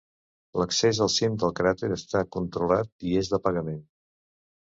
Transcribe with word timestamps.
L'accés 0.59 1.01
al 1.05 1.11
cim 1.15 1.33
del 1.43 1.53
cràter 1.59 1.91
està 1.97 2.23
controlat 2.37 2.91
i 3.09 3.13
és 3.23 3.29
de 3.35 3.43
pagament. 3.49 3.79